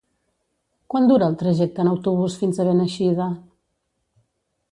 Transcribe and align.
Quant 0.93 1.05
dura 1.11 1.27
el 1.31 1.35
trajecte 1.41 1.83
en 1.85 1.91
autobús 1.91 2.39
fins 2.41 2.61
a 2.63 2.67
Beneixida? 2.71 3.27